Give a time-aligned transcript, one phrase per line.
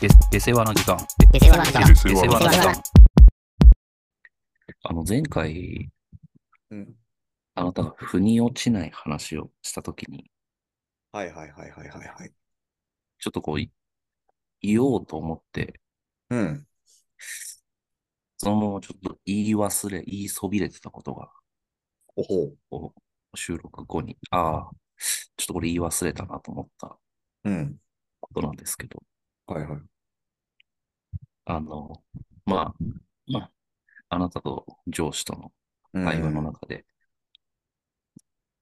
[0.00, 0.96] で、で世話の時間。
[1.32, 2.82] で世話の時間で世話の時間。
[4.84, 5.90] あの、前回、
[6.70, 6.94] うん。
[7.56, 10.30] あなたが腑に落ちない話をしたときに、
[11.10, 12.30] はいはいはいはいはいはい。
[13.18, 13.72] ちょっとこう、い
[14.60, 15.80] 言おうと思って、
[16.30, 16.66] うん。
[18.36, 21.28] そのままちょっと言い忘れ、言いそびれてたことが、
[22.14, 24.70] おほこう収録後に、ああ、
[25.36, 26.98] ちょっとこれ言い忘れたなと思った
[27.44, 27.50] う。
[27.50, 27.80] うん。
[28.20, 29.02] ことなんですけど、
[29.48, 29.80] はいはい。
[31.46, 32.02] あの、
[32.44, 32.74] まあ、
[33.26, 33.50] まあ、
[34.10, 35.52] あなたと上司との
[35.94, 36.04] うん。
[36.04, 36.84] 会話の中で、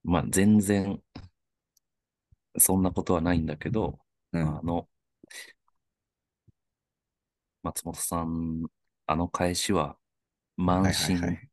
[0.04, 1.02] まあ、全然、
[2.58, 3.98] そんなことはないんだけど、
[4.32, 4.58] うん。
[4.58, 4.88] あの、
[7.64, 8.66] 松本さん、
[9.06, 9.96] あの返しは
[10.56, 11.48] 慢はい心はいはい。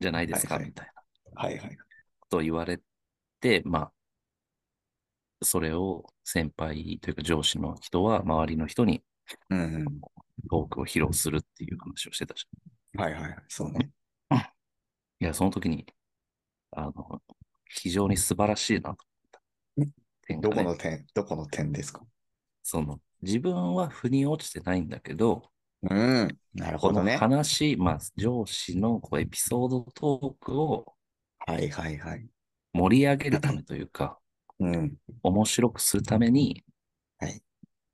[0.00, 1.40] じゃないですか、みたいな。
[1.40, 1.76] はいはい。
[2.18, 2.80] ことを言われ
[3.40, 3.92] て、まあ、
[5.44, 9.02] それを先輩というか上司の人は周りの人に
[9.50, 9.84] うんうん。
[10.50, 12.44] トークを披露するっていう話をしてたじ
[12.96, 13.36] はいはいはい。
[13.48, 13.90] そうね。
[14.30, 14.38] ゃん。
[14.38, 14.42] い
[15.20, 15.86] や、その時に、
[16.72, 17.22] あの、
[17.68, 18.88] 非常に素晴らしいなと
[19.76, 19.90] 思っ
[20.26, 22.02] たねどこの点、どこの点ですか？
[22.62, 25.50] その、自分は腑に落ちてないんだけど、
[25.82, 26.38] うん。
[26.54, 27.16] なるほどね。
[27.16, 30.94] 話、まあ、上司のこうエピソードトークを
[31.46, 32.26] はいはいはい。
[32.72, 34.18] 盛り上げるためというか、
[34.62, 34.96] うん。
[35.22, 36.64] 面白くするために、
[37.18, 37.42] はい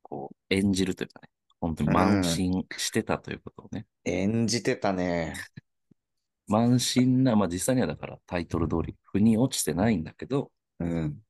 [0.03, 1.29] こう、演じるというかね、
[1.61, 5.35] 本当に慢心してたということをね、演じてたね。
[6.49, 11.23] 慢心な、まあ実際にはだからタイトル通り、腑に落ちてないんだけど、うん。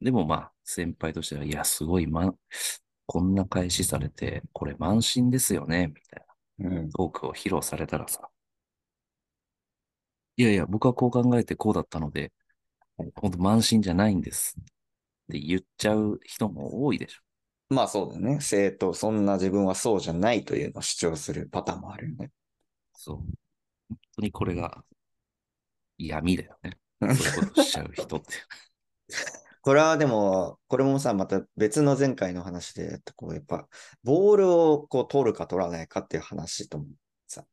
[0.00, 2.34] でもまあ、先輩としては、いや、すごい、ま、
[3.06, 6.26] こんな返しされて、これ慢心ですよね、みたい
[6.58, 6.90] なうん。
[6.90, 8.28] トークを披露されたらさ、
[10.36, 12.32] いやいや、僕はこう考えてこうだったので、
[13.14, 14.64] 本当慢心じゃないんですっ
[15.32, 17.22] て言っちゃう人も多いでしょ。
[17.74, 18.38] まあそうだね。
[18.40, 22.30] 生徒、そんな自分はそうじゃないというのを主張するパターンもあるよね。
[22.94, 23.16] そう。
[23.16, 24.84] 本当にこれが
[25.98, 26.78] 闇だよね。
[27.00, 28.26] うんそういうことしちゃう人って。
[29.62, 33.68] これはでも、これもさ、また別の前回の話で、こうやっぱ、
[34.02, 36.86] ボールをこう取るか取らないかっていう話とも
[37.28, 37.46] さ、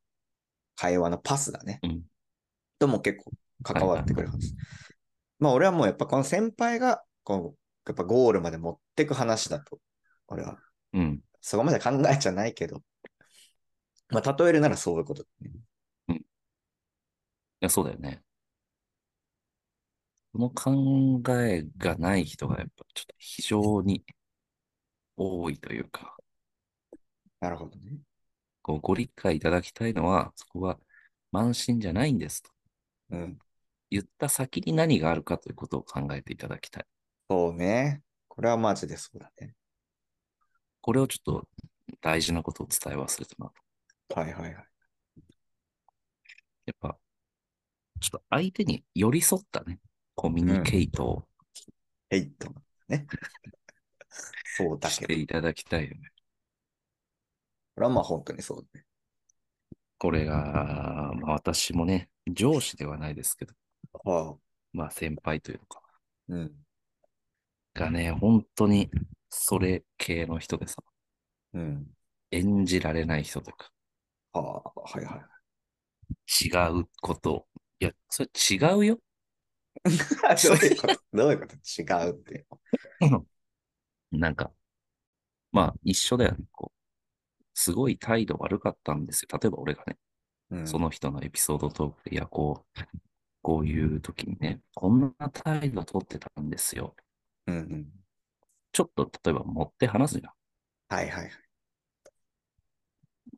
[0.75, 1.79] 会話のパスだね。
[1.83, 2.03] うん
[2.79, 3.31] とも結構
[3.61, 4.55] 関わってくる話。
[5.39, 9.79] まあ俺はもうやっぱこの先輩が、こう、やっぱゴールまで持ってく話だと、
[10.27, 10.59] 俺は、
[10.93, 11.21] うん。
[11.41, 12.83] そこまで考えちゃないけど、
[14.09, 15.51] まあ例えるならそういうことだね。
[17.61, 18.23] いや、そうだよね。
[20.31, 24.03] この考えがない人がやっぱちょっと非常に
[25.17, 26.17] 多いというか、
[27.39, 27.99] なるほどね。
[28.61, 30.79] こうご理解いただきたいのは、そこは
[31.33, 32.51] 慢心じゃないんですと。
[33.11, 33.39] うん。
[33.91, 36.85] 言った先に何があるかということを考えていただきたい。
[37.29, 38.01] そうね。
[38.27, 39.53] これはマジでそうだね。
[40.81, 41.47] これをちょっと
[42.01, 43.51] 大事なことを伝え忘れたな
[44.07, 44.19] と。
[44.19, 44.53] はいはいはい。
[46.65, 46.97] やっぱ、
[47.99, 49.79] ちょっと相手に寄り添ったね、
[50.15, 51.23] コミュニケートを
[52.09, 52.53] ヘイト。
[52.87, 53.07] ね。
[54.55, 55.01] そうだけど。
[55.01, 56.11] していただきたいよね。
[57.75, 58.85] これはまあ本当にそうだね。
[59.97, 63.53] これが、まあ私もね、上司ではないですけど、
[63.93, 64.37] ああ。
[64.73, 65.81] まあ先輩というのか
[66.29, 66.65] うん。
[67.73, 67.85] な。
[67.85, 68.89] がね、本当に
[69.29, 70.83] それ系の人でさ、
[71.53, 71.87] うん。
[72.31, 73.71] 演じられない人というか、
[74.33, 76.45] ああ、はいはい。
[76.45, 77.47] 違うこと。
[77.79, 78.99] いや、それ違うよ？
[79.83, 81.01] どういうこと？
[81.13, 81.55] どういうこと？
[81.55, 82.45] 違うって。
[84.11, 84.51] なんか、
[85.51, 86.45] まあ一緒だよね。
[86.51, 86.79] こう、
[87.53, 89.39] すごい態度悪かったんですよ。
[89.39, 89.97] 例えば俺がね、
[90.51, 92.79] うん、その人のエピソードトークで、いや、こう、
[93.49, 96.95] こういう時にね、こんな態度取ってたんですよ。
[97.47, 97.87] うんうん。
[98.71, 100.33] ちょっと例えば持って話すじゃん。
[100.95, 101.31] はいはいはい。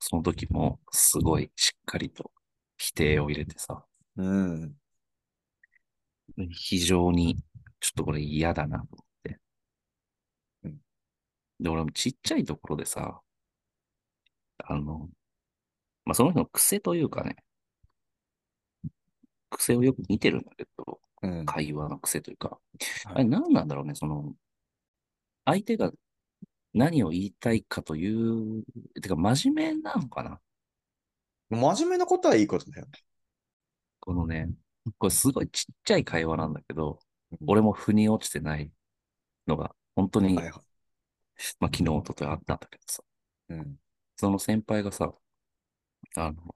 [0.01, 2.29] その時もすごいしっかりと
[2.77, 3.85] 否定を入れてさ、
[4.17, 4.73] うん。
[6.49, 7.37] 非常に
[7.79, 9.39] ちょっとこれ嫌だなと思って
[10.65, 10.77] うん。
[11.61, 13.21] で、俺もちっちゃいところでさ、
[14.57, 15.07] あの、
[16.03, 17.37] まあ、その人の癖というかね、
[19.51, 21.45] 癖をよく見てるんだけど、うん。
[21.45, 24.33] 会話の癖というか、はいあれ何なんだろうね、その、
[25.45, 25.91] 相手が
[26.73, 28.63] 何を言いたいかという、
[29.01, 30.39] てか真面目なのかな？
[31.49, 32.87] 真面目なことはいいことだよ。
[33.99, 34.49] このね、
[34.97, 36.99] これすごいちっちゃい会話なんだけど、
[37.31, 38.71] うん俺も腑に落ちてない
[39.47, 40.53] のが、本当に、はいはい。
[41.59, 43.03] まあ昨日、一昨日あったんだけどさ、
[43.49, 43.75] うん。
[44.17, 45.13] その先輩がさ、
[46.17, 46.55] あの、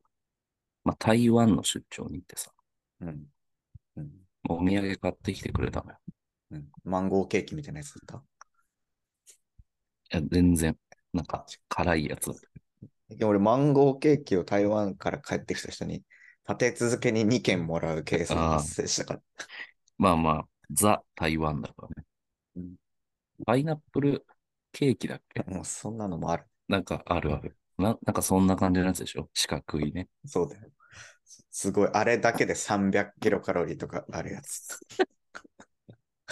[0.84, 2.52] まあ台湾の出張に行ってさ、
[3.02, 3.26] うん。
[3.98, 4.12] うん。
[4.48, 5.98] お土産買ってきてくれたのよ。
[6.52, 6.68] うん。
[6.84, 8.24] マンゴーケーキみたいなやつだっ
[10.08, 10.18] た？
[10.18, 10.78] いや、全然、
[11.14, 12.32] なんか辛いやつ。
[13.24, 16.04] 俺、マンゴーケーキを台湾から帰ってきた人に、
[16.48, 19.22] 立て続けに2件もらうケースが発生したから。
[19.98, 22.06] まあまあ、ザ・台湾だからね。
[22.56, 22.76] うん
[23.46, 24.26] パイナップル
[24.72, 25.44] ケーキだっけ？
[25.44, 26.46] もうそんなのもある。
[26.70, 27.58] なんかあるある。
[27.78, 29.30] ななんかそんな感じのやつでしょ？
[29.34, 30.08] 四角いね。
[30.26, 30.70] そうだよ。
[31.52, 31.90] すごい。
[31.94, 34.78] あれだけで300キロカロリーとかあるやつ。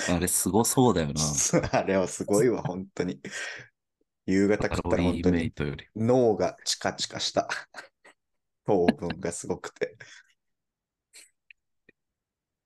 [0.09, 1.21] あれすごそうだよな。
[1.71, 3.21] あれはすごいわ、 本当に。
[4.25, 5.53] 夕方カ食ったら本当に。
[5.95, 7.47] 脳がチカチカした。
[8.65, 9.97] 糖分がすごくて。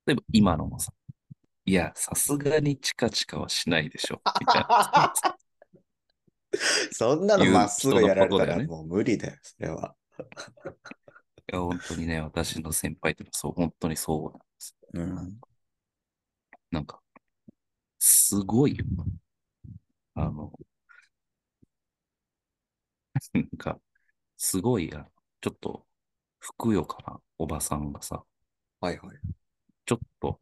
[0.06, 0.92] でも今のもさ、
[1.66, 4.22] いや、さすがにチカチカはしないでしょ。
[4.40, 5.14] みたいな。
[6.92, 9.94] そんなのまっすぐやられたらもう無理だよ、それは。
[11.50, 14.76] いや、本当にね、私の先輩ってのはそう、本当にそうなんです。
[14.94, 15.40] うん。
[16.70, 17.00] なんか、
[18.00, 18.84] すごいよ。
[20.14, 20.52] あの、
[23.34, 23.80] なんか、
[24.36, 25.06] すごい、あの
[25.42, 25.86] ちょっと、
[26.40, 28.24] ふくよかなおばさんがさ、
[28.80, 29.18] はいはい。
[29.86, 30.40] ちょっと、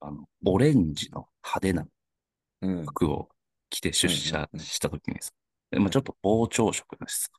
[0.00, 1.88] あの、オレンジの派手な
[2.62, 2.86] うん。
[2.86, 3.30] 服を
[3.70, 5.32] 着て出社うんうんうんしたときにさ、
[5.70, 7.30] でまあちょっと膨張色だしさ、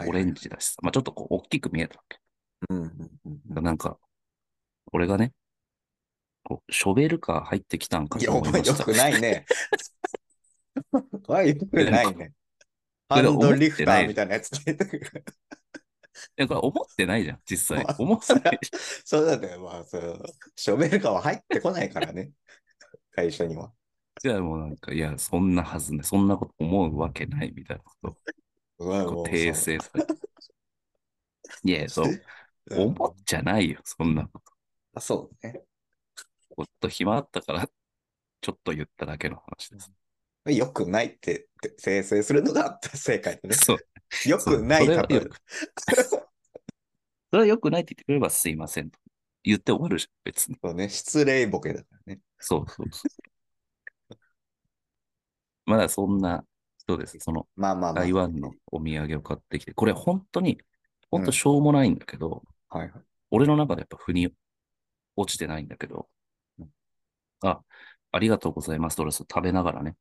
[0.00, 2.18] オレンジだしさ、まあちょっとこう、大きく見えたわけ。
[2.70, 3.64] うんうんうんうん。
[3.64, 3.98] なんか、
[4.92, 5.32] 俺がね、
[6.44, 8.78] こうショベルカー入ってきたんかいや、と思いました。
[8.78, 9.46] よくないね。
[11.26, 12.32] はい、よくないね。
[13.08, 15.24] ハいやンドリフターみたいなやつついてくる。
[16.36, 17.96] いや、これ思ってないじゃん、実際まあ。
[17.98, 18.58] 思ってない。
[19.04, 20.22] そうだよ、まあ、そう。
[20.56, 22.30] ショベルカーは入ってこないからね。
[23.12, 23.72] 会社には。
[24.22, 28.18] じゃあもうなんか、いや、そんなはずね、そんなこと思うわけないみたいなこと
[28.78, 30.14] 訂正されて。
[31.64, 32.20] いや、 そう、うん
[32.66, 34.52] 思っちゃないよ、そんなこと。
[34.94, 35.64] あそうね。
[36.16, 37.68] ちょっと暇あったから、
[38.40, 39.90] ちょっと言っただけの話です。
[40.46, 41.48] よくないって
[41.82, 43.54] 訂正するのが正解だね。
[43.54, 44.28] そう。
[44.28, 45.08] よくない例えそ
[47.32, 48.98] れはよ くないって言ってくれればすいませんと。
[49.42, 50.58] 言って終わるじゃん、別に。
[50.62, 50.88] そうね。
[50.88, 52.20] 失礼ボケだからね。
[52.38, 53.02] そうそうそ
[54.10, 54.16] う。
[55.66, 56.44] まだそんな
[56.86, 57.18] 人です。
[57.20, 58.04] そのまあまあまあ。
[58.04, 60.60] 台湾のお土産を買ってきて、これ本当に、
[61.10, 63.04] 本うん当しょうもないんだけど、はいはい。
[63.30, 64.32] 俺の中でやっぱ腑に
[65.16, 66.08] 落ちてないんだけど
[66.58, 66.68] うん、
[67.42, 67.62] あ、
[68.12, 69.96] ありがとうございますと、食べながらね、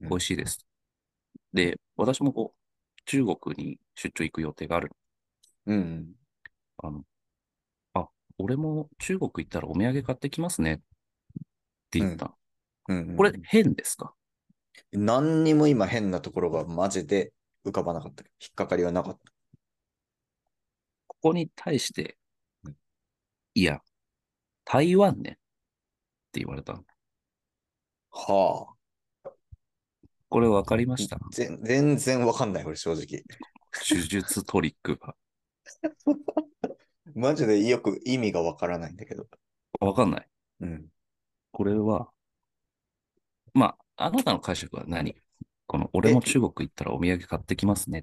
[0.00, 0.66] うん美味しいです。
[1.52, 4.92] で、私もこう、中国に出張行く予定がある。
[5.66, 6.14] うん。
[6.78, 7.04] あの、
[7.94, 8.08] あ、
[8.38, 10.78] 俺も中国行ったらお土産買ってきますねっ
[11.90, 12.34] て言った。
[12.88, 14.14] うんうんこれ変ですか？
[14.92, 17.32] 何にも今変なところがマジで
[17.64, 18.24] 浮かばなかった。
[18.40, 19.32] 引っかかりはなかった。
[21.06, 22.16] ここに対して
[22.64, 22.76] うん、
[23.54, 23.82] いや、
[24.64, 25.34] 台湾ねっ
[26.32, 26.84] て言われたの。
[28.10, 28.74] は
[30.28, 30.96] これ分かりまあ。
[30.96, 31.18] した？
[31.32, 33.24] 全全然わかんない、俺正直。
[33.86, 35.14] 手術トリックが。
[37.14, 39.26] マジでよく意味がわからないんだけど。
[39.80, 40.28] 分かんない。
[40.60, 40.88] うん。
[41.52, 42.10] これは、
[43.54, 45.16] まあ、あなたの解釈は何？
[45.66, 48.02] この、俺も中国行ったらお土産買ってきますねっ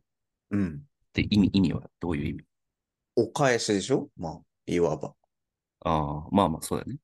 [0.52, 0.82] うん。
[1.14, 1.90] て意味、意味は？
[2.02, 2.44] どういう意味？
[3.16, 4.10] お返しでしょ？
[4.18, 5.14] まあ、いわば。
[5.86, 7.00] ああ、まあまあ、そうだよね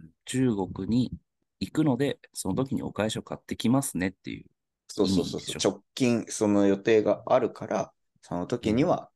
[0.00, 0.10] うん。
[0.26, 1.10] 中国に
[1.58, 4.44] 行くので、その時にお返しを買ってきますねっていう。
[4.88, 5.60] そうそうそういいでしょ？
[5.60, 5.72] そう。
[5.72, 9.08] 直近、その予定があるから、その時には、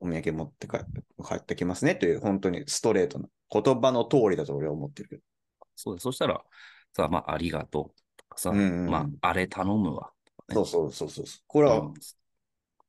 [0.00, 0.80] お土産持って帰
[1.26, 5.22] 帰ってきますねという、本当にストレートな言葉の通りだと俺は思ってるけど。
[5.74, 6.42] そうだ、そしたら、
[6.94, 8.03] さ、まあ、ありがとう
[8.38, 10.12] さ、うんうんうんまあ、あれ頼むわ。
[10.48, 11.26] ねそうそうそうそう。
[11.46, 11.94] これはうん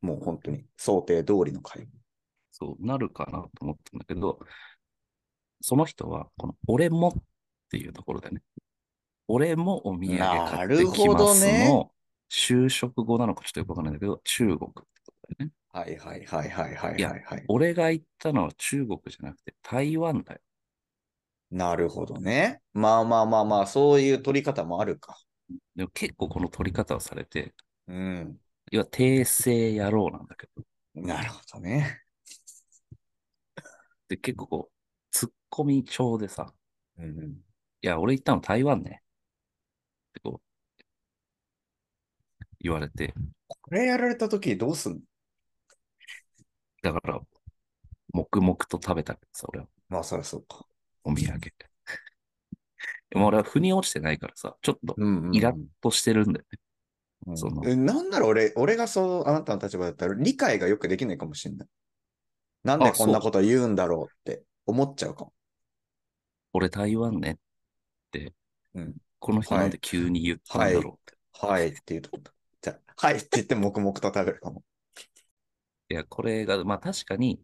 [0.01, 1.87] もう本当に想定通りの会話。
[2.51, 4.39] そうなるかなと思ったんだけど、
[5.61, 7.23] その人は、この俺もっ
[7.69, 8.41] ていうところでね、
[9.27, 11.91] 俺もお土産買ってきなるほますどねの、
[12.31, 15.53] 就職後なのかちょっとよくわかんないんだけど、中国ってことだよね。
[15.71, 17.45] はいはいはいはいはいはいはい。
[17.47, 20.41] 俺が行ったのは中国じゃなくて台湾だよ。
[21.51, 22.61] なるほどね。
[22.73, 25.17] まあまあまあまあ、そういう取り方もあるか。
[25.75, 27.53] でも結構この取り方をされて、
[27.87, 28.39] うん。
[28.71, 30.63] 要は訂正野郎なんだけど、
[30.95, 32.01] なるほどね。
[34.07, 34.73] で結構こう、
[35.11, 36.53] ツッコミ調でさ、
[36.97, 39.01] うんうん、いや、俺行ったの台湾ね。
[40.09, 40.83] ってこう、
[42.59, 43.13] 言われて、
[43.47, 44.99] これやられた時どうすんの？
[46.81, 47.19] だから、
[48.13, 50.65] 黙々と食べたけどさ、俺はまあ、そりゃそうか。
[51.03, 51.39] お土産。
[53.15, 54.95] でも俺は腑に落ちてないからさ、ちょっと
[55.31, 56.59] イラッとしてるんだよね。
[57.27, 61.67] うんそのえなんなら俺、俺がそう、あなたの立場だったら理解がよくできないかもしれない。
[62.63, 65.33] なんであこんなこと言うんだろうって思っちゃうかも。
[66.53, 67.35] 俺台湾ねっ
[68.11, 68.33] て、
[68.75, 71.17] うんこの人なんで急に言ったんだろうって。
[71.47, 72.19] はいっていうとこ
[72.61, 74.61] じゃあはいって言って黙々と食べるかも。
[75.89, 77.39] いや、これが、まあ確かに、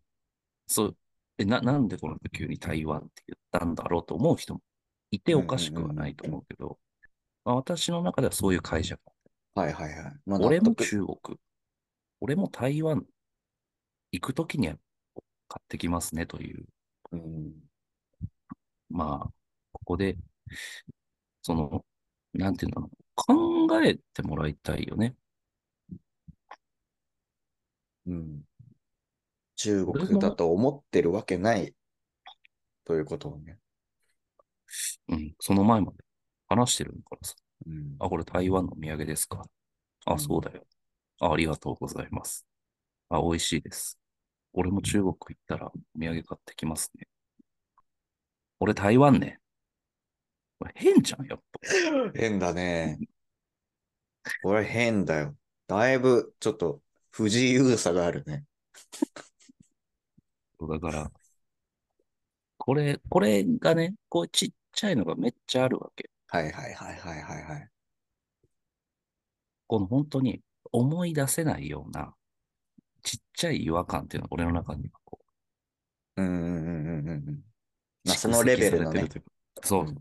[0.67, 0.97] そう、
[1.37, 4.61] え、な、なんでこの人急に台湾って言ったんだろうと思う人も
[5.11, 6.79] いておかしくはないと思うけど、
[7.45, 9.01] まあ、私の中ではそういう解釈。
[9.53, 10.13] はいはいはい。
[10.25, 11.39] まあ、俺も納得中国、
[12.21, 13.05] 俺も台湾
[14.11, 14.75] 行くときには
[15.47, 16.65] 買ってきますねという、
[17.11, 17.51] うん。
[18.89, 19.31] まあ、
[19.73, 20.17] ここで、
[21.41, 21.85] その、
[22.33, 25.15] なんていうの、考えてもらいたいよね。
[28.05, 28.41] うん。
[29.55, 31.75] 中国だと思ってるわけない
[32.85, 33.59] ということをね。
[35.11, 35.97] うん、その前まで
[36.47, 37.35] 話してるからさ。
[37.67, 37.95] うん。
[37.99, 39.43] あ、これ台湾のお土産ですか
[40.05, 40.65] あ、うんそうだよ。
[41.19, 42.45] あありがとうございます。
[43.09, 43.99] あ、美味しいです。
[44.53, 47.07] 俺も中国行ったらお土産買ってきますね。
[48.59, 49.39] 俺台湾ね。
[50.59, 51.59] これ変じゃん、やっぱ。
[52.15, 52.99] 変だね。
[54.43, 55.35] これ変だよ。
[55.67, 58.45] だいぶちょっと不自由さがあるね。
[60.69, 61.11] だから、
[62.57, 66.09] これ、これがね、こうちっちゃいのがめっちゃあるわけ。
[66.27, 67.69] はいはいはいはいはいはい。
[69.67, 72.13] この本当に思い出せないような
[73.03, 75.19] ちっちゃい違和感っていうのが俺の中にはこ
[76.17, 77.43] う、うんうんうんうんうん。
[78.05, 79.07] まあ蓄そのレベルのね
[79.63, 79.97] そう、うん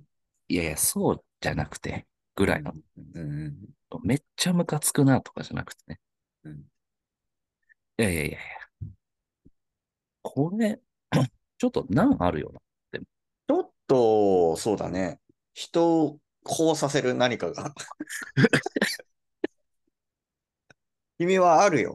[0.50, 2.74] いやいや、そうじゃなくて、ぐらいの。
[3.14, 3.56] うんうん
[4.02, 6.00] めっちゃムカつくなとかじゃなくてね。
[6.44, 6.52] うん。
[6.54, 6.56] い
[7.98, 8.38] やいやいやいや。
[10.22, 10.80] これ、
[11.58, 12.60] ちょっと難あるよな。
[13.90, 15.18] と、そうだね。
[15.52, 17.75] 人をこうさせる何かが。
[21.18, 21.92] 君はあるよ。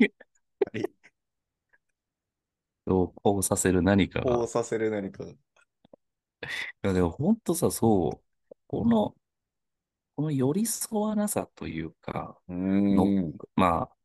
[2.86, 4.36] そうこうさせる何かが。
[4.36, 5.32] こうさせる何かが。
[5.32, 5.38] い
[6.82, 9.16] や、でも本当さ、そう、この、
[10.18, 13.34] この寄り添わなさというか、のん。
[13.56, 13.96] まあ、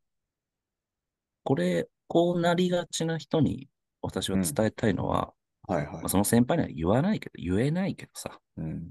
[1.43, 3.69] これ、こうなりがちな人に
[4.01, 5.35] 私は伝えたいのは、
[5.67, 6.09] はいはいまあ、。
[6.09, 8.91] その先輩には言わないけど、言えないけどさ、うん。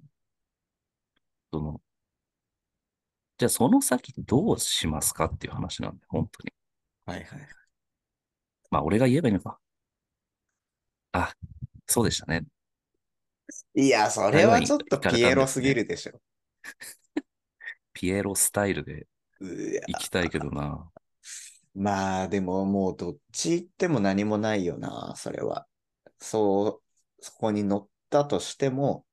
[1.51, 1.81] その、
[3.37, 6.53] じゃあその先どうしますかっていう話なんで、本当に。
[7.05, 7.47] はいはい。
[8.69, 9.59] まあ、俺が言えばいいのか。
[11.13, 11.33] あ、
[11.87, 12.45] そうでしたね。
[13.73, 16.19] いや、それはちょっとピエロすぎるでしょ。
[17.93, 19.07] ピエロスタイルで
[19.39, 20.91] 行きたいけどな。
[21.73, 25.65] まあ、でももうどっち行っても何もないよな、それは。
[26.19, 26.81] そ
[27.19, 29.05] う、そこに乗ったとしても、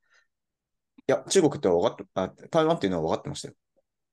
[1.09, 3.55] いや、中国って分かって、あ台湾っていうのは分かってましたよ。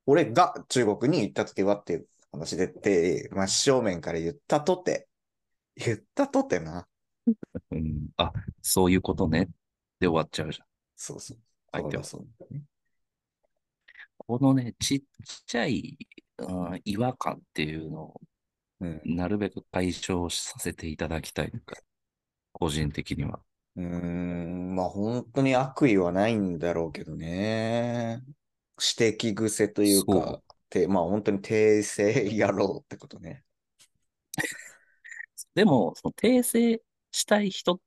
[0.05, 5.07] 俺が中国に行った時はっていう話でって、真正面から言ったとて、
[5.75, 6.87] 言ったとてな。
[7.71, 8.31] うん、あ、
[8.61, 9.49] そういうことね。
[9.99, 10.67] で終わっちゃうじゃん。
[10.95, 11.37] そうそう。
[11.71, 12.63] 相手はそうだね。
[14.17, 15.03] このね、ちっ
[15.45, 15.97] ちゃい、
[16.37, 18.21] うん、違和感っていうのを
[18.83, 19.01] うん。
[19.05, 21.51] なるべく解消させていただきたい
[22.63, 23.41] 個人的には。
[23.75, 28.21] うーん、まあ本当に悪意はないんだろうけどね。
[28.99, 33.43] 指摘癖というそか、てまあ本当に訂正やろうってことね。
[35.55, 37.79] でも、その訂正したい人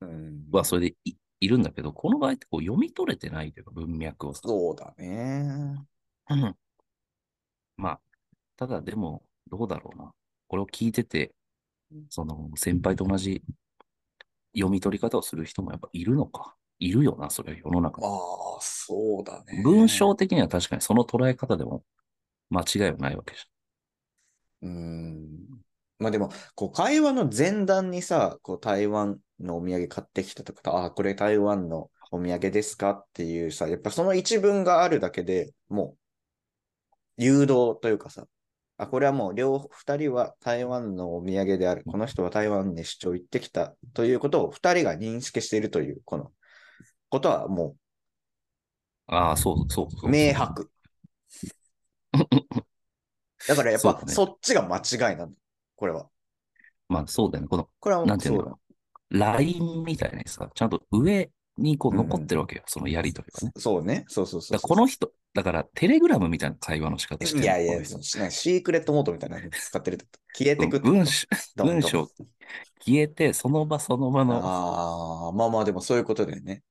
[0.00, 4.42] うん、はそれでいいるんだけど、この場合ってこう読み取れてないというか、文脈をさ。
[4.42, 5.84] そうだね。
[6.28, 6.56] うん
[7.76, 8.00] まあ、
[8.56, 10.12] ただでも、どうだろうな。
[10.48, 11.34] これを聞いてて、
[12.10, 13.42] その先輩と同じ
[14.56, 16.56] 読み取り方をする人もやっぱいるのか。
[16.78, 18.06] いるよな、それは世の中に。
[18.06, 19.62] ああ、そうだね。
[19.62, 21.82] 文章的には確かにその捉え方でも
[22.50, 23.40] 間違いはないわけじ
[24.62, 25.38] うん。
[25.98, 35.96] まあでも、こう会話の前段にさ、こう台湾のお土産買ってきたとか、ああ、これ台湾のお土産ですかっていうさ、やっぱその一文があるだけでも
[37.18, 38.26] う、誘導というかさ、
[38.78, 41.82] あ、これはもう両、二人は台湾のお土産である。
[41.84, 46.32] この人は台湾に出張行ってきたということを二人が認識しているという、この
[47.08, 49.16] ことはもゃん。
[49.16, 50.70] ああ、そうそうそうう明白。
[53.48, 55.36] だからやっぱそっちが間違いなんだ。
[55.76, 56.08] これは。
[56.88, 57.48] まあそうだよね。
[57.48, 58.58] この、これはもなんていうの。
[59.08, 62.62] ラインみたいなさ、ちゃんと上にこう残ってるわけよ。
[62.66, 63.52] そのやりとりがね。
[63.56, 64.04] そうね。
[64.08, 72.08] そうそうそうだからこの人、だからテレグラムみたいな会話の仕方してるいやいや、この人そうなんかシークレットモードみたいなの使ってると 消えてくってこと文章、どんどん文章
[72.84, 76.62] 消えて、その場その場の、ああ、まあまあでもそういうことだよね。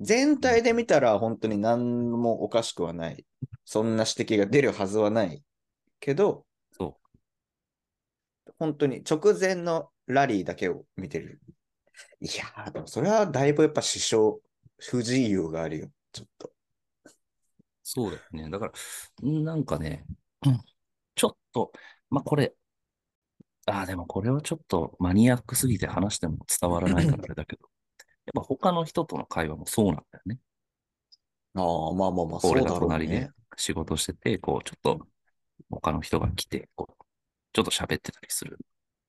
[0.00, 3.26] 全体で見たら本当に何もおかしくはない。
[3.64, 5.42] そんな指摘が出るはずはない。
[6.00, 6.98] けど、そ
[8.58, 11.40] 本当に直前のラリーだけを見てる。
[12.20, 14.40] いやー、でもそれはだいぶやっぱ支障、
[14.78, 15.90] 不自由があるよ。
[16.12, 16.52] ちょっと。
[17.82, 18.50] そうだよね。
[18.50, 18.72] だから、
[19.22, 20.04] なんかね、
[20.46, 20.60] うん
[21.52, 21.72] と、
[22.08, 22.54] まあこれ、
[23.66, 27.62] ああ、でもこれはちょっとマニアックすぎて話しても伝わらないからあれだけど、
[28.26, 30.38] やっぱ他の人との会話もそうなんだよね。
[31.54, 33.30] ああ、まあまあまあ、そう俺だろうが隣でね。
[33.56, 35.06] 仕事してて、こう、ちょっと
[35.68, 37.04] 他の人が来て、こう、
[37.52, 38.58] ちょっと喋ってたりする。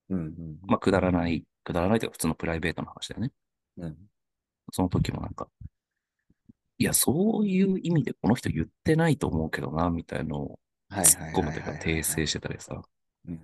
[0.10, 0.58] うんうん。
[0.64, 3.32] まあ、くだらない、くだらないというか普通のプライベートの話だよね。
[3.78, 3.98] うん。
[4.72, 5.48] その時もなんか、
[6.78, 12.82] いや、そういう意味でこの人言ってないと思うけどな、みたいのをはい突っ込むというか訂正してたりさ。
[13.28, 13.40] うん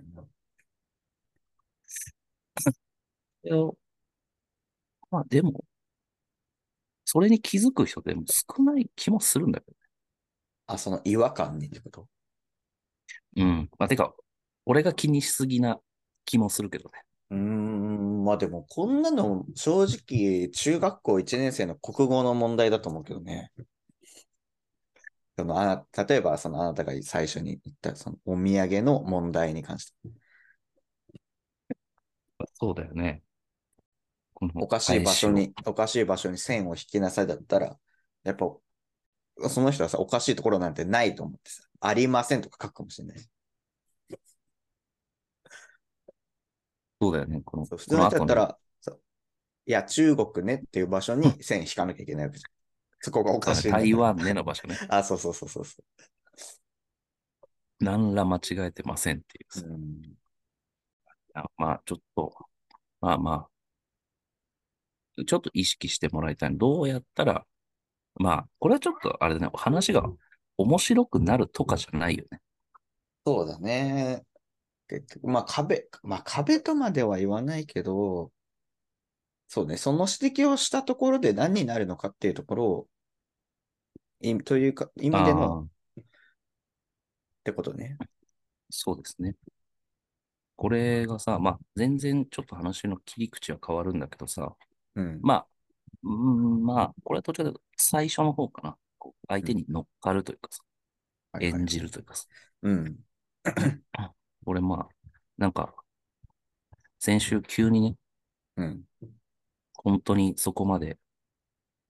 [3.44, 3.56] いや
[5.10, 5.64] まあでも、
[7.04, 9.72] それに気づく人でも少ない気もするんだけ
[10.66, 12.08] あ、その違和感にってこと？
[13.36, 13.42] ど。
[13.42, 13.70] うん。
[13.78, 14.14] まあてか、
[14.66, 15.80] 俺が気にしすぎな
[16.26, 17.04] 気もするけどね。
[17.30, 23.52] うーん、まあでも、こんなの正直、中学校1年生の国語の問題だと思うけどね。
[25.36, 29.92] そのあな例えば、そのあなたが最初に言ったそのお土産の問題に関して。
[32.54, 33.22] そうだよね。
[34.54, 37.78] おかしい場所返に、おかしい場所に線を引きなさいだったら、
[38.24, 38.46] やっぱ、
[39.48, 43.18] その人はさ、おかしいところなんてないと思ってさ、ありませんとか書くかもしれない。
[47.00, 47.40] そうだよね。
[47.44, 49.00] この、そう普通の人だったら、そう
[49.66, 52.50] いや、中国ねっていう場所に線引かなきゃいけないわけじゃん。
[53.00, 54.76] そこがおのかしい台湾ねの場所ね。
[54.88, 55.82] あ、そうそうそうそうそ
[57.80, 59.68] 何ら間違えてませんっていうさう。
[59.68, 60.02] うん。
[61.34, 62.34] あまあ、ちょっと、
[63.00, 63.46] まあま
[65.18, 66.56] あ、ちょっと意識してもらいたい。
[66.56, 67.44] どうやったら、
[68.16, 70.02] まあ、これはちょっと、あれだね、話が
[70.56, 72.40] 面白くなるとかじゃないよね。
[73.24, 74.24] そうだね。
[74.88, 78.32] 結局、まあ壁、まあ壁とまでは言わないけど、
[79.48, 82.88] そうね、その指摘をしたところで何になるのかっていうところを、
[84.20, 85.68] いというか、意味でのっ
[87.44, 87.96] てことね。
[88.70, 89.34] そうですね。
[90.56, 94.54] これがさ、まあ、全然ちょっと話の切り口は変わるんだけどさ、
[94.96, 95.20] うん。
[95.22, 95.46] まあ、
[96.02, 98.76] うーん、まあ、これはどちらか最初の方かな。
[99.28, 100.62] 相手に乗っかるというかさ、
[101.32, 102.26] はいはい演じるというかさ、
[102.62, 102.96] うん。
[104.58, 104.88] 俺まあ、
[105.36, 105.74] なんか、
[106.98, 107.96] 先週急にね、
[108.56, 108.84] うん。
[109.76, 110.98] 本当にそこまで、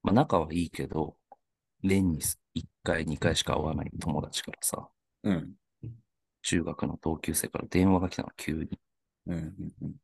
[0.02, 1.16] まあ仲はいいけど、
[1.82, 2.20] 年に
[2.54, 4.88] 1回、2回しか会わない友達からさ、
[5.24, 5.54] うん。
[6.42, 8.80] 中学の同級生から電話が来たの、急に。
[9.28, 9.38] うん。
[9.38, 9.96] うんうん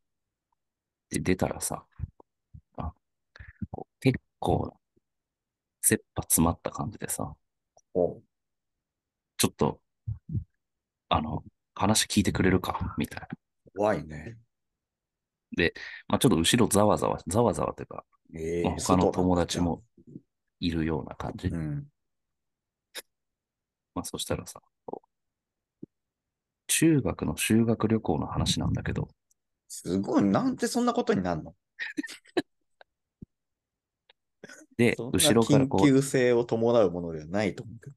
[1.10, 1.84] で、出たらさ、
[2.78, 2.94] あ
[3.72, 4.76] こう結構、
[5.82, 7.32] 切羽詰まった感じでさ、
[7.94, 8.22] おう
[9.36, 9.80] ちょっと、
[11.08, 11.42] あの、
[11.74, 13.28] 話聞いてくれるかみたいな。
[13.74, 14.36] 怖いね。
[16.08, 19.60] まあちょっと後ろざわざわ、ざわざわというか、ええまあ他の友達。
[19.60, 19.82] も
[20.60, 21.48] いるような感じ。
[21.48, 21.84] うん。
[23.94, 24.62] まあそしたらさ、
[26.66, 29.08] 中学の修学旅行の話なんだけど、
[29.68, 31.54] すごい、なんでそんなことになるの？
[34.76, 37.96] で、後ろからこう、緊急性を伴うものではないと思うけど。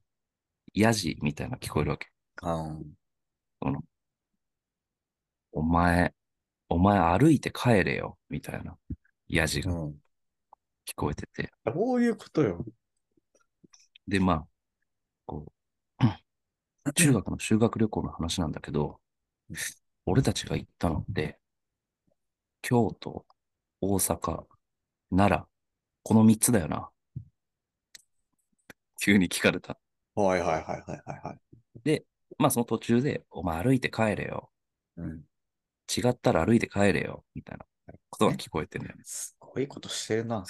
[0.74, 2.08] ヤジみたいなの聞こえるわけ。
[2.42, 2.76] あ
[5.52, 6.14] お前、
[6.68, 8.76] お前歩いて帰れよ、みたいな
[9.28, 10.00] ヤジがうん。
[10.86, 11.50] 聞こえてて。
[11.64, 12.64] どういうことよ。
[14.06, 14.46] で、まあ、
[15.26, 15.46] こ
[16.00, 16.06] う、う
[16.90, 19.00] ん中学の修学旅行の話なんだけど
[19.50, 19.56] うん、
[20.06, 21.38] 俺たちが行ったのって、
[22.62, 23.26] 京都、
[23.80, 24.44] 大阪、
[25.10, 25.48] 奈良、
[26.02, 26.90] この三つだよな。
[29.02, 29.78] 急に聞かれた。
[30.14, 31.38] はいはいはいはいはいはい。
[32.38, 34.50] まあその途中で、お前歩いて帰れよ。
[34.96, 35.22] うん。
[35.96, 37.24] 違ったら歩いて帰れよ。
[37.34, 37.66] みたいな
[38.10, 39.02] ことが聞こえてんだよね。
[39.04, 40.36] すごいことしてるな。
[40.36, 40.46] わ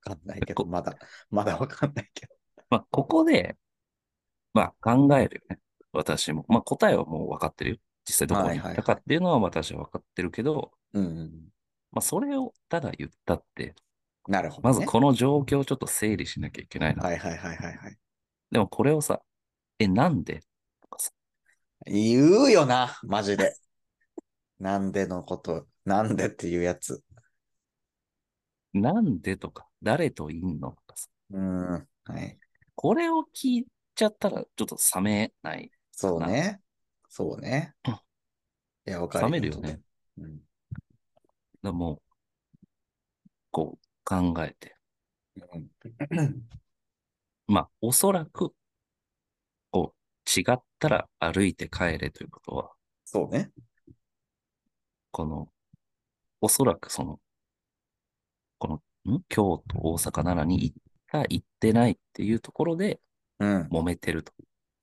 [0.00, 0.96] かんないけこど、まだ、
[1.30, 2.34] まだわかんないけど。
[2.70, 3.56] まあここで、
[4.54, 5.60] まあ考えるよね。
[5.92, 6.44] 私も。
[6.48, 7.76] まあ答えはもう分かってるよ。
[8.04, 11.48] 実際どこに行ったかっていうのは私は分かってるけど、うんうん。
[11.92, 13.74] まあそれをただ言ったって、
[14.26, 14.74] なるほど、ね。
[14.74, 17.04] まずこの状況をちょっと整理しなきゃいけないな。
[17.04, 17.96] はいはいはいはいはい。
[18.50, 19.20] でもこれをさ、
[19.78, 20.42] え、なんで？
[21.86, 23.56] 言うよな、マジで。
[24.58, 27.02] なんでのこと、なんでっていうやつ。
[28.72, 30.70] なんでとか、誰といんの？
[30.70, 31.08] とかさ。
[31.30, 31.88] うん。
[32.04, 32.38] はい。
[32.74, 35.70] これを聞いちゃったらちょっと冷めない。
[35.90, 36.62] そうね。
[37.08, 37.94] そうねうん。
[37.94, 37.98] い
[38.86, 39.26] や、わかる。
[39.26, 39.80] 冷めるよね。
[40.16, 40.36] うん。
[40.36, 40.44] だか
[41.64, 42.02] らもう、
[43.50, 44.76] こう考えて。
[45.36, 46.42] うん。
[47.46, 48.54] まあ、おそらく、
[50.36, 52.70] 違ったら歩いて帰れということは、
[53.04, 53.50] そうね。
[55.10, 55.48] この、
[56.40, 57.20] おそらくその、
[58.58, 58.68] こ
[59.06, 59.22] の、ん？
[59.28, 60.76] 京都、大阪、奈良に行っ
[61.08, 63.00] た、行ってないっていうところで
[63.38, 63.62] うん。
[63.68, 64.32] 揉めてると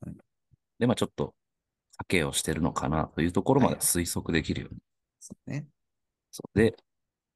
[0.05, 0.17] うん。
[0.77, 1.33] で、まあちょっと、
[2.01, 4.77] 賭けをしてるのかなというところまではい推測できるよね。
[5.19, 5.67] そうね。
[6.31, 6.77] そうで、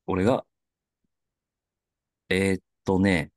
[0.05, 0.45] 俺が、
[2.29, 3.31] えーっとね、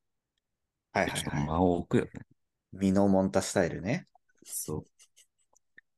[0.92, 1.20] はいはいはい。
[1.20, 2.10] ちょっと間を置くよね。
[2.72, 4.06] ミノモンタスタイルね。
[4.46, 4.86] そう。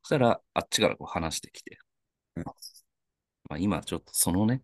[0.03, 1.79] そしたら、あっちからこう話してきて。
[2.37, 2.55] うんま
[3.57, 4.63] あ、今ちょっとそのね、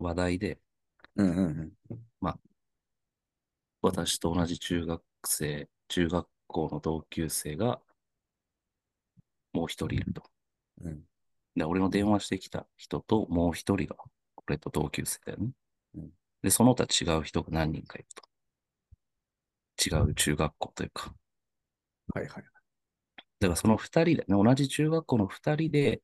[0.00, 0.60] 話題で、
[1.16, 2.40] うんうんうん。
[3.82, 7.80] 私と同じ中学生、中学校の同級生が、
[9.52, 10.22] もう一人いると。
[10.82, 11.02] うん
[11.56, 13.94] で、俺の電話してきた人ともう一人が、
[14.48, 15.50] 俺と同級生だよね。
[15.94, 16.10] うん
[16.42, 18.22] で、その他違う人が何人かいると。
[19.84, 21.14] 違う中学校というか。
[22.14, 22.44] はいはい。
[23.44, 26.02] だからその二人でね、同じ中学校の二人で、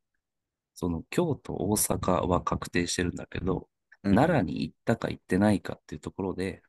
[0.74, 3.68] その京都、大阪は確定してるんだけど、
[4.02, 6.62] うん奈良に行ったか行ってないかっていうところで、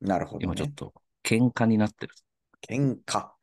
[0.00, 0.44] なるほど、ね。
[0.46, 0.92] 今ちょっと
[1.22, 2.14] 喧嘩になってる。
[2.66, 3.18] 喧嘩？
[3.18, 3.36] あ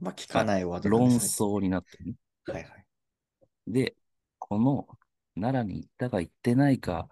[0.00, 2.14] んま聞かないワードだね論争になってるね。
[2.46, 2.86] はいはい。
[3.66, 3.94] で、
[4.38, 4.86] この
[5.34, 7.08] 奈良に行ったか行ってないか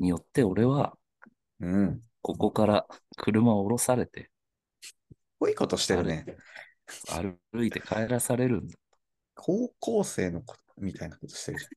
[0.00, 0.96] によって、俺は
[1.60, 2.00] うん。
[2.20, 4.30] ここから車を降ろされて、
[5.38, 6.26] こういうことしてるね。
[7.52, 8.76] 歩いて帰らされるんだ。
[9.34, 11.70] 高校生の子みたいなことしてるじゃん。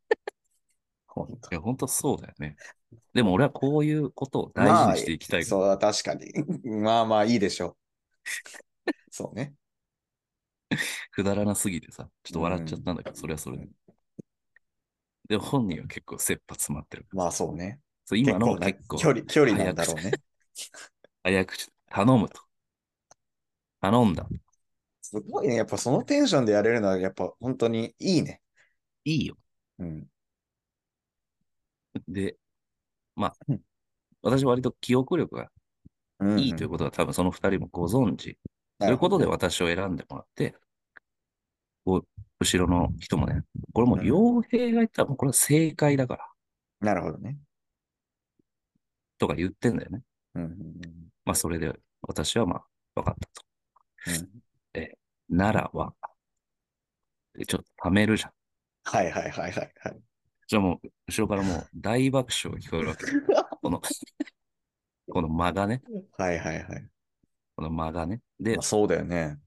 [1.07, 2.55] ほんといや、本当そうだよね。
[3.13, 6.31] でも俺はこういうことを大事にしていきたいから、そう、確かに。
[6.81, 7.77] まあまあいいでしょ
[8.87, 8.91] う。
[9.09, 9.53] そうね。
[11.11, 13.67] くだらなすぎてさ、ちょっと笑っちゃったんだけど、うんそれはそれで。
[15.27, 17.05] で、本人は結構切羽詰まってる。
[17.11, 17.79] まあそうね。
[18.05, 20.11] そう今のも結結構距離、距離なんだろうね。
[21.23, 22.41] 早口で頼むと。
[23.81, 24.27] 頼んだ。
[25.11, 25.55] すごいね。
[25.55, 28.41] やっぱそのテンションでやれるのは、やっぱ本当にいいね。
[29.03, 29.35] いいよ。
[29.79, 30.07] うん。
[32.07, 32.37] で、
[33.17, 33.61] まあうん、
[34.21, 35.51] 私割と記憶力が
[36.19, 38.37] うんいいということは多分その二人もご存知。
[38.79, 40.55] とということで私を選んでもらって、
[41.83, 42.07] こう
[42.39, 43.43] 後ろの人もね、
[43.73, 46.27] これもううん傭兵が言ったらもうこれは正解だから、
[46.79, 47.37] なるほどね。
[49.17, 50.03] とか言ってんだよね。
[50.35, 50.51] うんうん
[51.25, 52.63] まあそれで私はまあ
[52.95, 54.21] 分かったと。
[54.21, 54.40] うん
[55.31, 55.93] うん奈良は、
[57.37, 58.31] でちょっと貯めるじゃん。
[58.83, 59.73] はいはいはいはいはい。
[60.47, 63.05] じゃあもう、後ろからもう大爆笑が聞こえるわけ。
[63.61, 63.81] この、
[65.09, 65.81] この間がね、
[66.17, 66.89] はいはいはい。
[67.55, 68.21] この間がね。
[68.39, 69.37] でまあ、、そうだよね。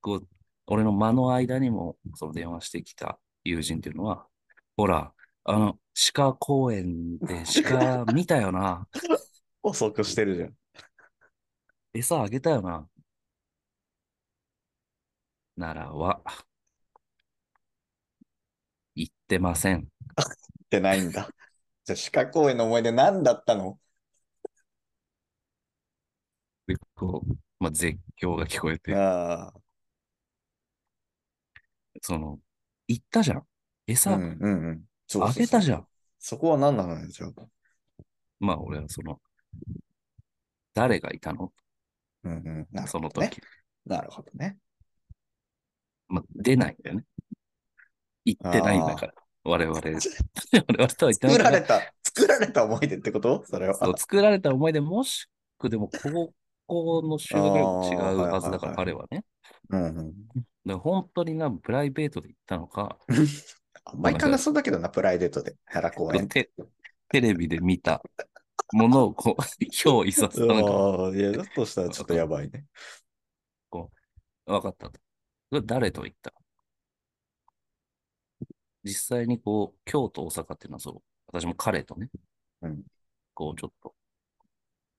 [0.00, 0.28] こう、
[0.66, 4.26] 俺の間の間にも、その電話してきた友人っていうのは、
[4.76, 5.12] ほら、
[5.44, 5.78] あの、
[6.12, 8.86] 鹿公園で鹿見たよな。
[9.62, 10.54] 補足してるじゃん。
[11.92, 12.88] 餌あげたよな。
[15.56, 16.20] 奈良は、
[18.94, 19.78] 行ってません。
[19.80, 19.84] っ
[20.70, 21.28] てないんだ。
[21.84, 23.78] じゃあ、鹿公園の思い出何だったの？
[26.66, 29.54] で、こう、まあ、絶叫が聞こえて、ああ。
[32.02, 32.38] その、
[32.88, 33.38] 行ったじゃん。
[33.38, 33.42] う
[33.86, 34.84] 餌んうんうん。
[35.06, 35.86] そうあそうそうげたじゃん。
[36.18, 37.30] そこは何なのよ、じゃあ。
[38.40, 39.20] まあ、俺はその、
[40.74, 41.52] 誰がいたの？
[42.24, 42.66] うんうん。
[42.72, 43.08] なるその。
[43.08, 43.40] 時。
[43.86, 44.58] なるほどね。
[46.08, 47.04] まあ、出ないんだよね。
[48.24, 49.14] 行ってないんだから。
[49.44, 49.78] 我々。
[49.80, 53.44] 我々とは言ってない作られた、作られた思い出ってこと？
[53.46, 53.74] それは。
[53.74, 55.26] そう作られた思い出、もし
[55.58, 56.32] くでも高
[56.66, 59.24] 校の修学旅行違うはずだから、彼はね。
[59.70, 59.94] うんうん。
[59.94, 62.98] だから本当にな、プライベートで行ったのか、
[63.84, 65.56] あんまりかなそうだけどな、プライベートで。
[65.66, 66.28] 奈良公園。
[66.28, 66.50] テ
[67.08, 68.02] テレビで見た
[68.72, 69.40] ものをこう、
[69.70, 72.64] 憑依させたのか、ああ、いや、だとしたらちょっとやばいね。
[74.46, 75.05] 分かったと。
[75.50, 76.32] 誰と行った？
[78.84, 82.08] 実際にこう、京都、大阪っていうのはそう、私も彼とね、
[82.62, 82.82] うん
[83.34, 83.94] こうちょっと、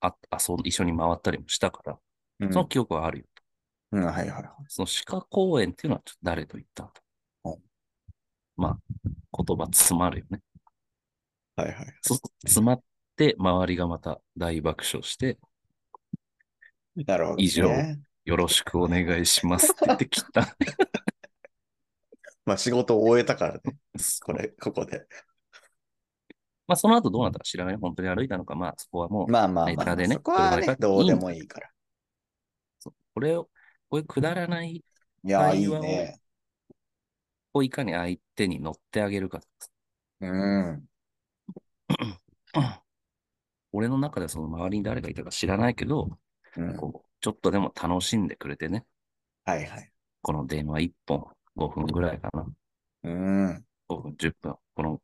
[0.01, 1.97] あ、あ、そう、一緒に回ったりもしたから、
[2.39, 3.25] うんその記憶はあるよ。
[3.93, 4.43] うん、はいはいはい。
[4.67, 7.01] その鹿公園っていうのはちょっと誰と行ったと
[7.45, 7.55] うん。
[8.57, 8.77] まあ、
[9.43, 10.41] 言葉詰まるよね。
[11.55, 11.97] はいはい。
[12.01, 12.83] そう詰まっ
[13.15, 15.39] て、周りがまた大爆笑して、
[16.95, 17.43] なるほど、ね。
[17.43, 17.69] 以上
[18.27, 20.53] よろしくお願いしますって言って切った。
[22.43, 23.61] まあ仕事を終えたからね。
[24.21, 25.07] これ、ここで。
[26.67, 27.77] まあ、その後どうなったか知らない？
[27.77, 31.71] 本当に歩いたのか、まあ、そこはもう、まあまあまあ、でねそこはね、どうでもいいから。
[33.13, 33.45] これを、
[33.87, 34.83] こういうくだらない、い
[35.23, 36.19] や、いいね。
[37.53, 39.39] こういかに相手に乗ってあげるか。
[40.19, 40.85] うん。
[43.71, 46.19] 俺の中ではその周りに誰がいたか知らないけど、
[46.57, 48.85] うん、こうちょっとでも楽しんでくれてね、
[49.43, 49.91] はいはい。
[50.21, 52.47] この電話1本、5分ぐらいかな。
[53.03, 53.65] うん。
[53.89, 54.55] 5分、10分。
[54.75, 55.01] この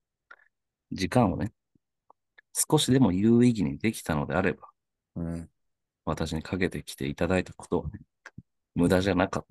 [0.94, 1.52] 時間をね、
[2.54, 4.70] 少しでも有意義にできたのであれば、
[5.18, 5.50] うん。
[6.06, 8.00] 私にかけてきていただいたことはね、
[8.74, 9.46] 無駄じゃなかっ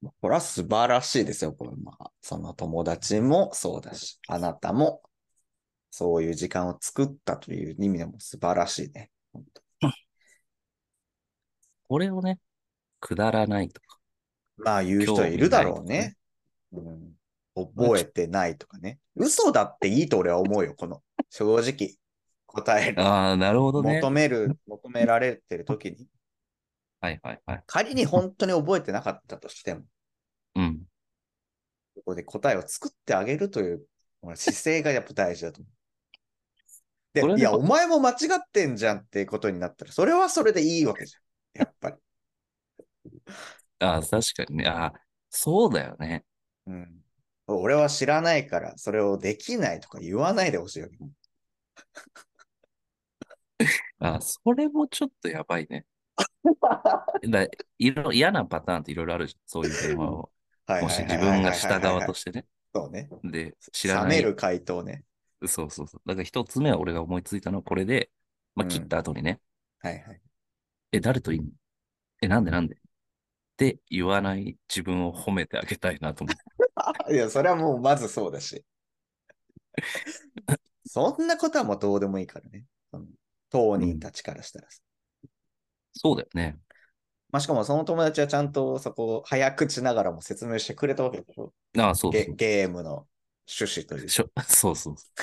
[0.00, 0.10] た。
[0.20, 1.52] これは素晴らしいですよ。
[1.52, 5.02] これまあ、その友達もそうだし、あなたも
[5.90, 9.10] そういう時間を作ったという意味でも素晴らしいね。
[9.32, 9.63] 本当
[11.88, 12.38] これをね、
[13.00, 13.98] くだらないとか。
[14.56, 16.16] まあ言う人いるだろうね。
[16.72, 17.12] うん、
[17.54, 18.98] 覚えてないとかね。
[19.16, 21.94] 嘘だっていいと俺は思うよ、この正直
[22.46, 23.02] 答える。
[23.02, 23.96] ああ、なるほどね。
[23.96, 26.08] 求める、求められてる時に、
[27.00, 27.62] はいはいはい。
[27.66, 29.82] 仮に本当に覚えてなかったとしても、
[30.56, 30.80] うん。
[31.96, 33.86] ここで答えを作ってあげるという
[34.34, 37.36] 姿勢がやっぱ大事だと思う。
[37.36, 41.23] で、いや、お前も間違ってんじゃんっていうことになったら、それはそれでいいわけじゃん。
[41.54, 41.96] やっぱり。
[43.78, 44.66] ああ、確かにね。
[44.66, 44.92] ああ、
[45.30, 46.24] そうだよね。
[46.66, 47.04] うん。
[47.46, 50.96] 俺は知らないから、それをできないとか言わないでほしいわけ。
[53.98, 55.86] ああ、それもちょっとやばいね。
[57.30, 59.40] だいろ嫌なパターンっていろいろあるじゃん。
[59.46, 60.30] そういう電話を。
[60.66, 62.46] はいもし自分がした側とししてね。
[62.74, 63.10] そうね。
[63.22, 64.10] で、知らない。
[64.10, 65.04] 冷める回答ね。
[65.46, 66.02] そうそうそう。
[66.06, 68.10] だから一つ目は俺が思いついたのはこれで、
[68.54, 69.40] まあ、うん切った後にね、
[69.80, 70.20] はいはい。
[70.94, 71.46] え、誰といいの
[72.22, 72.76] え、なんでなんで？
[72.76, 72.78] っ
[73.56, 76.44] て言わない自分を褒めてあげたいなと思って。
[77.12, 78.64] いや、それはもうまずそうだし。
[80.86, 82.64] そんなことはもうどうでもいいからね。
[83.50, 84.80] 当人たちからしたらさ。
[85.92, 86.58] そうだよね。
[87.30, 91.52] まあ、しかもその友達はちゃんとそこを早口ながらも説明してくれたわけでしょ。
[91.78, 92.34] ああ、そうそう。
[92.36, 93.08] ゲゲームの
[93.48, 95.14] 趣旨というしょ そうそうそう。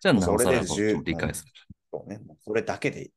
[0.00, 1.52] じゃあ、なおさらこう理解する。
[1.90, 2.18] そうね。
[2.18, 3.10] もうそれだけで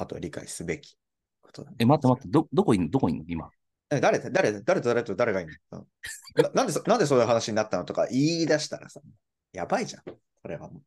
[0.00, 0.96] あとは理解すべき
[1.42, 1.76] ことだね。
[1.80, 2.88] え、待って待って、ど、どこいんの？
[2.90, 3.24] どこいんの？
[3.28, 3.50] 今。
[3.90, 5.86] え誰だ誰だ誰と誰と誰がいいの？
[6.36, 9.00] な なんでそなんでそういう話になったのとか言い出したらさ、
[9.52, 10.02] やばいじゃん。
[10.04, 10.82] それはも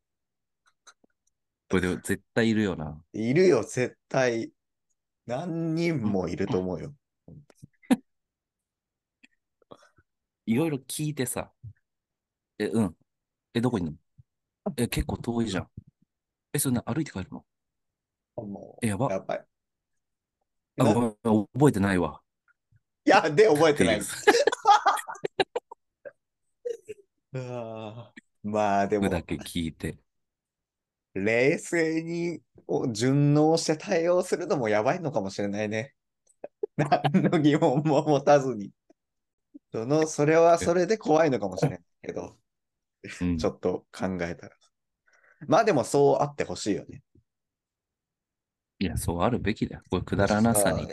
[1.70, 3.00] これで絶対いるよな。
[3.12, 3.18] う。
[3.18, 4.50] いるよ、絶対。
[5.26, 6.92] 何人もいると思うよ。
[10.46, 11.50] いろいろ聞いてさ。
[12.58, 12.96] え、うん。
[13.54, 13.92] え、どこいんの？
[14.76, 15.68] え、結構遠いじゃん。
[16.52, 17.44] え、そんな歩いて帰るの？
[18.42, 19.06] もえ、やば。
[19.06, 19.44] う、やばい。
[20.80, 20.84] あ、
[21.24, 22.20] 覚えてないわ。
[23.06, 24.04] いや、で、覚えっててないいう。
[27.32, 29.98] うわーまあ、でも、僕だけ聞いて。
[31.14, 35.94] 冷静にお順応して対応するのもやばいのかもしれないね。
[36.76, 38.72] 何の疑問も持たずに。
[39.72, 42.36] その、それはそれで怖いのかもしれないけど、
[43.20, 44.56] うんちょっと考えたら。
[45.46, 47.02] まあでもそうあってほしいよね。
[48.84, 49.82] いや、そうあるべきだよ。
[49.90, 50.86] これくだらなさに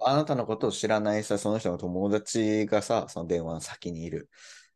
[0.00, 0.16] あ。
[0.16, 4.28] なたのことを知らないさ、その人の友達がさ、その電話の先にいる。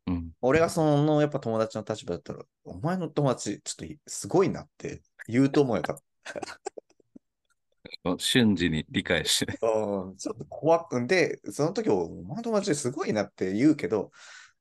[0.07, 0.31] うん。
[0.41, 5.83] 俺がそのやっぱ友達の立場だったら、お前の友達ちょっとすごいなって言うと思うよ。
[8.17, 9.51] 瞬時に理解して。
[9.61, 14.11] うん、ちょっと怖くんで、その時、お前の友達すごいなって言うけど、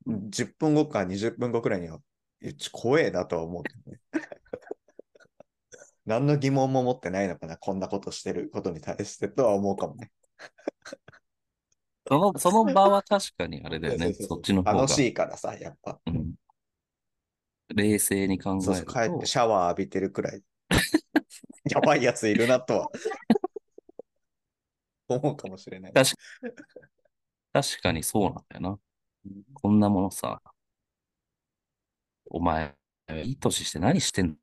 [0.07, 1.99] 10分後か20分後くらいには、
[2.73, 3.99] 怖えなとは思うね。
[6.07, 10.12] 何の疑問も持ってないのかな、こんなことしてることに対してとは思うかもね。
[12.09, 14.07] その、その場は確かにあれだよね。
[14.07, 14.92] そうそうそうそっちの方が楽。
[14.92, 16.01] しいからさ、やっぱ。
[16.07, 16.35] うん。
[17.75, 18.92] 冷静に考そうそう、えると。
[18.92, 20.42] 帰ってシャワー浴びてるくらい。
[21.69, 22.90] やばいやついるなとは。
[25.09, 25.92] 思うかもしれない。
[25.92, 26.12] 確
[27.53, 28.79] 確かにそうなんだよな。
[29.55, 30.40] こんなものさ、
[32.27, 32.77] お前、
[33.25, 34.37] いい年して何してん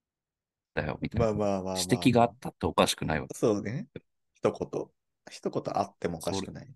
[0.73, 1.27] だよ、みたいな。
[1.27, 1.79] まあまあまあ、まあ。
[1.79, 3.27] 指摘があったっておかしくないわ。
[3.33, 3.87] そうね。
[4.35, 4.85] 一言。
[5.29, 6.67] 一言あってもおかしくない。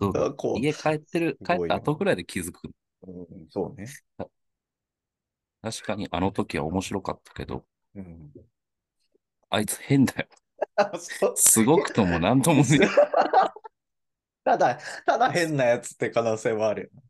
[0.00, 2.70] そうだこう家帰ってる、帰った後ぐらいで気づく。
[3.06, 3.86] うん、そうね。
[5.62, 8.32] 確かにあの時は面白かったけど、うん、
[9.48, 10.26] あいつ変だよ。
[10.98, 12.80] そうすごくともなんともね。
[14.44, 17.02] ただ、ただ変なやつって可能性もあるよ。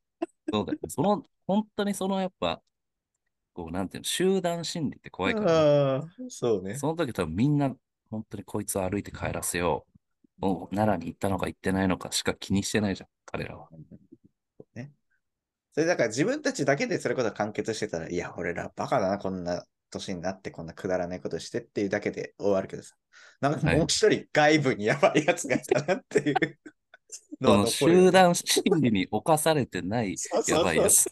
[0.53, 0.79] そうだよ。
[0.89, 2.63] その、本当にそのやっぱ、
[3.55, 6.75] こう、なんていうの、集団心理って怖いから、ね、ああ、そうね。
[6.75, 7.75] その時多分みんな、
[8.11, 9.87] 本当にこいつを歩いて帰らせよ
[10.41, 10.47] う。
[10.47, 13.69] もう奈良に行ったのか行ってないのかしか気にしてないじゃん、彼らは。
[14.75, 14.93] ね。
[15.73, 22.97] それだから自分たちだけでそれこそ完結してたら、いや、俺らバカだな、こんな年になってこんなくだらないことしてっていうだけで終わるけどさ。
[23.41, 26.35] なんかもう一人外部にやばいやつがいたなっていう
[27.41, 31.07] は残るよね集団心理に侵されてないそうそうそうやばいやつ。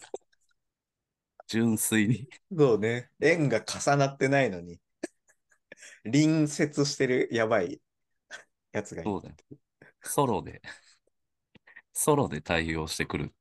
[1.47, 2.27] 純粋に。
[2.55, 3.09] そうね。
[3.19, 4.79] 円が重なってないのに、
[6.03, 7.81] 隣接してるやばい
[8.71, 9.11] やつがいる。
[9.11, 9.35] そうだよ。
[10.01, 10.61] ソロで、
[11.93, 13.33] ソロで対応してくる。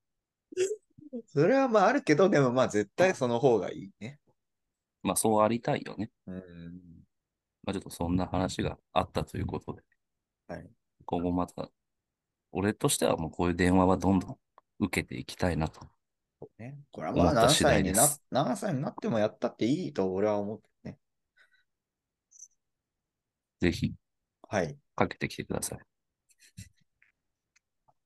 [1.27, 4.19] それはまああるけど、でもまあ絶対その方がいいね。
[5.03, 6.11] まあそうありたいよね。
[6.27, 6.43] うん。
[7.65, 9.83] まあちょっとそんな話があったということで。
[10.49, 10.71] はい
[11.05, 11.69] 今後また、
[12.53, 14.39] 俺としてはもうこういう電話はどんどん
[14.79, 15.81] 受けていきたいなと。
[16.59, 20.99] ね、これはまあ何歳になす、何歳になってもやったっていいと俺は思ってね。
[23.61, 23.95] ぜひ、
[24.49, 24.77] はい。
[24.95, 25.79] かけてきてください。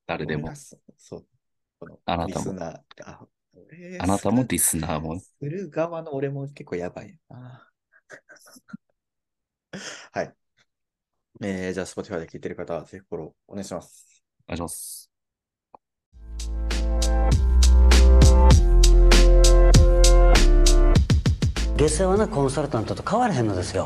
[0.06, 0.54] 誰でも。
[0.54, 1.26] そそう。
[1.78, 2.80] このあなたもリスナー
[4.00, 5.18] あなたもすリスナーも。
[5.18, 7.70] する側の俺も結構やばいよな。
[10.12, 10.34] はい。
[11.42, 14.22] えー、じゃあ、Spotify で聞いてる方はぜひフォローお願いします。
[14.46, 15.15] お願いします。
[21.76, 23.84] 下世話なコンサルタントと変わらへんのですよ。